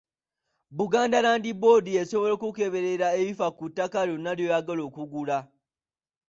[0.77, 5.37] Buganda Land Board esobola okukukeberera ebifa ku ttaka lyonna ly'oyagala okugula.